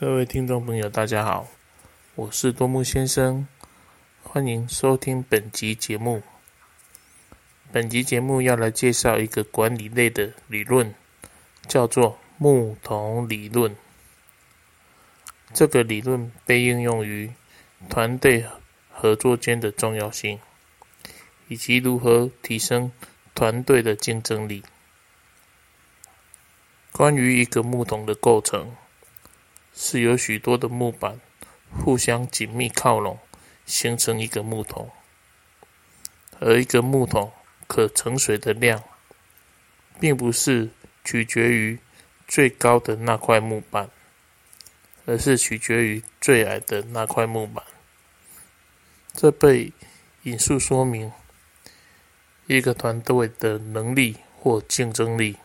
[0.00, 1.46] 各位听众朋友，大家好，
[2.14, 3.46] 我是多木先生，
[4.22, 6.22] 欢迎收听本集节目。
[7.70, 10.94] 本集节目要来介绍一个管理类的理论，
[11.68, 13.76] 叫做木桶理论。
[15.52, 17.30] 这个理论被应用于
[17.90, 18.46] 团队
[18.90, 20.40] 合作间的重要性，
[21.48, 22.90] 以及如何提升
[23.34, 24.62] 团队的竞争力。
[26.90, 28.74] 关于一个木桶的构成。
[29.82, 31.18] 是由许多的木板
[31.82, 33.18] 互相紧密靠拢，
[33.64, 34.90] 形成一个木桶。
[36.38, 37.32] 而一个木桶
[37.66, 38.84] 可盛水的量，
[39.98, 40.68] 并不是
[41.02, 41.78] 取决于
[42.28, 43.88] 最高的那块木板，
[45.06, 47.64] 而是取决于最矮的那块木板。
[49.14, 49.72] 这被
[50.24, 51.10] 引述说明
[52.46, 55.38] 一个团队的能力或竞争力，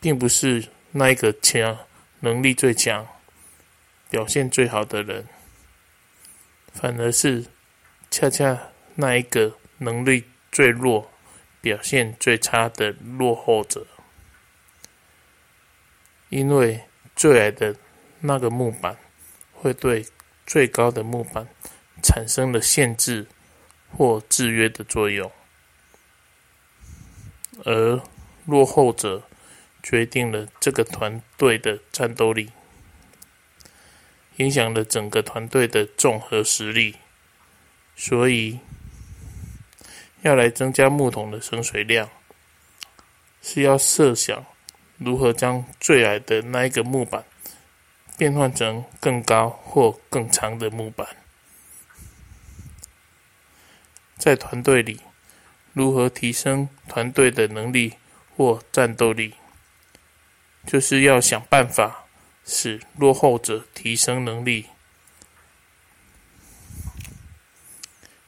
[0.00, 0.68] 并不是。
[0.94, 1.78] 那一个强、
[2.20, 3.08] 能力最强、
[4.10, 5.26] 表现最好的人，
[6.74, 7.46] 反而是
[8.10, 11.10] 恰恰那一个能力最弱、
[11.62, 13.86] 表现最差的落后者，
[16.28, 16.82] 因为
[17.16, 17.74] 最矮的
[18.20, 18.94] 那个木板
[19.54, 20.06] 会对
[20.46, 21.48] 最高的木板
[22.02, 23.26] 产生了限制
[23.96, 25.32] 或制约的作用，
[27.64, 27.98] 而
[28.44, 29.22] 落后者。
[29.82, 32.50] 决定了这个团队的战斗力，
[34.36, 36.96] 影响了整个团队的综合实力。
[37.94, 38.60] 所以，
[40.22, 42.08] 要来增加木桶的盛水量，
[43.42, 44.46] 是要设想
[44.98, 47.24] 如何将最矮的那一个木板
[48.16, 51.06] 变换成更高或更长的木板。
[54.16, 55.00] 在团队里，
[55.72, 57.94] 如何提升团队的能力
[58.36, 59.34] 或战斗力？
[60.66, 62.06] 就是要想办法
[62.44, 64.66] 使落后者提升能力。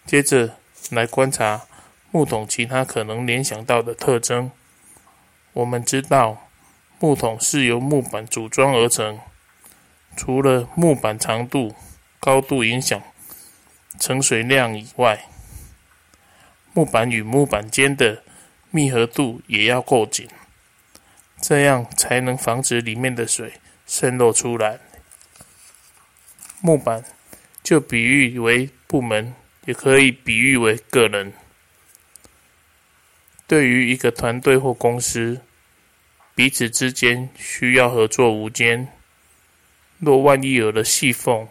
[0.06, 0.56] 接着
[0.90, 1.62] 来观察
[2.10, 4.50] 木桶其他可能联想到的特征。
[5.52, 6.48] 我们知道
[6.98, 9.20] 木桶是由木板组装而成，
[10.16, 11.74] 除了木板长度、
[12.20, 13.00] 高度影响
[13.98, 15.26] 盛水量以外，
[16.72, 18.22] 木板与木板间的
[18.70, 20.28] 密合度也要够紧。
[21.46, 24.80] 这样才能防止里面的水渗漏出来。
[26.62, 27.04] 木板
[27.62, 29.34] 就比喻为部门，
[29.66, 31.34] 也可以比喻为个人。
[33.46, 35.42] 对于一个团队或公司，
[36.34, 38.88] 彼此之间需要合作无间。
[39.98, 41.46] 若万一有了细缝，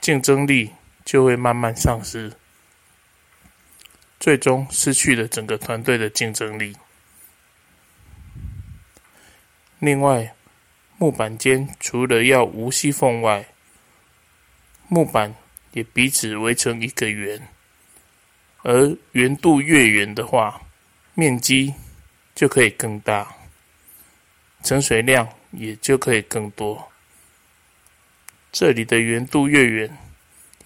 [0.00, 0.70] 竞争力
[1.04, 2.32] 就会慢慢丧失，
[4.20, 6.76] 最终失去了整个团队的竞争力。
[9.80, 10.34] 另外，
[10.96, 13.46] 木板间除了要无细缝外，
[14.88, 15.32] 木板
[15.70, 17.48] 也彼此围成一个圆，
[18.62, 20.60] 而圆度越圆的话，
[21.14, 21.72] 面积
[22.34, 23.36] 就可以更大，
[24.64, 26.90] 盛水量也就可以更多。
[28.50, 29.96] 这里的圆度越圆，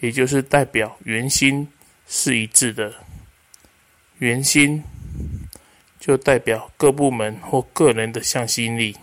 [0.01, 1.69] 也就是代表圆心
[2.07, 2.95] 是一致的，
[4.21, 4.83] 圆心。
[6.05, 8.97] 就代表各部门或个人的向心力。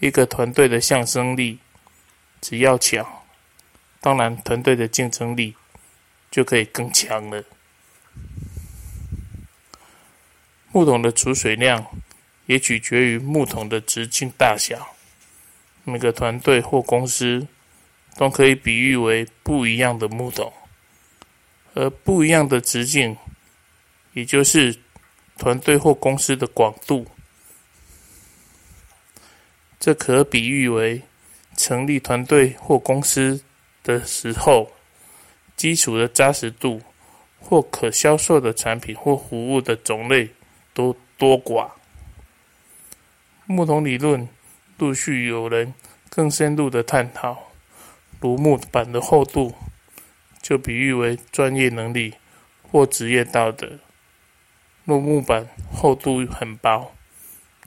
[0.00, 1.58] 一个团队的向心力
[2.40, 3.06] 只要强，
[4.00, 5.54] 当然团队的竞争力
[6.30, 7.44] 就可以更强了。
[10.72, 11.86] 木桶的储水量
[12.46, 14.96] 也取决于木桶的直径大小。
[15.84, 17.46] 每个团队或公司
[18.16, 20.50] 都可以比喻为不一样的木桶，
[21.74, 23.14] 而不一样的直径，
[24.14, 24.83] 也就是。
[25.36, 27.06] 团队或公司的广度，
[29.80, 31.02] 这可比喻为
[31.56, 33.42] 成立团队或公司
[33.82, 34.70] 的时候
[35.56, 36.80] 基础的扎实度，
[37.40, 40.30] 或可销售的产品或服务的种类
[40.72, 41.70] 都多寡。
[43.46, 44.26] 木桶理论
[44.78, 45.74] 陆续有人
[46.08, 47.50] 更深入的探讨，
[48.20, 49.54] 如木板的厚度，
[50.40, 52.14] 就比喻为专业能力
[52.62, 53.78] 或职业道德。
[54.84, 56.92] 若木板厚度很薄，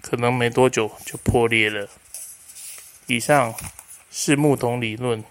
[0.01, 1.89] 可能没多久就破裂了。
[3.07, 3.55] 以上
[4.11, 5.23] 是木桶理论。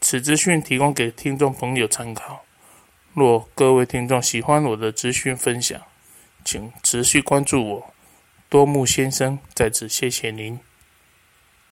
[0.00, 2.44] 此资讯提供给听众朋友参考。
[3.12, 5.82] 若各位听众喜欢我的资讯分享，
[6.44, 7.94] 请持续关注我。
[8.48, 10.58] 多木先生在此谢谢您。